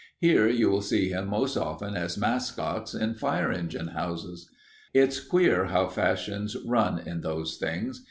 [0.17, 4.49] Here you will see them most often as mascots in fire engine houses.
[4.95, 7.99] It's queer how fashions run in those things.